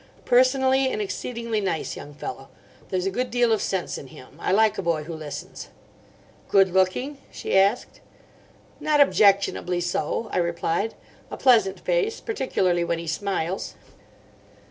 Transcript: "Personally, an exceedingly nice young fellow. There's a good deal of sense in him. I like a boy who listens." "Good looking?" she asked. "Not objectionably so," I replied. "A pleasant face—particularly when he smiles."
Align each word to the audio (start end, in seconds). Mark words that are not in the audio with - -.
"Personally, 0.25 0.91
an 0.91 0.99
exceedingly 0.99 1.61
nice 1.61 1.95
young 1.95 2.15
fellow. 2.15 2.49
There's 2.89 3.05
a 3.05 3.11
good 3.11 3.29
deal 3.29 3.51
of 3.51 3.61
sense 3.61 3.99
in 3.99 4.07
him. 4.07 4.37
I 4.39 4.51
like 4.51 4.79
a 4.79 4.81
boy 4.81 5.03
who 5.03 5.13
listens." 5.13 5.67
"Good 6.47 6.69
looking?" 6.73 7.19
she 7.31 7.55
asked. 7.55 8.01
"Not 8.79 8.99
objectionably 8.99 9.79
so," 9.79 10.27
I 10.31 10.39
replied. 10.39 10.95
"A 11.29 11.37
pleasant 11.37 11.79
face—particularly 11.81 12.83
when 12.83 12.97
he 12.97 13.05
smiles." 13.05 13.75